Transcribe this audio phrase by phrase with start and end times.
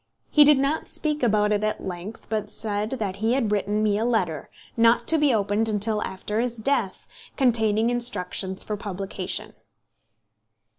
[0.31, 3.99] He did not speak about it at length, but said that he had written me
[3.99, 7.05] a letter, not to be opened until after his death,
[7.37, 9.53] containing instructions for publication.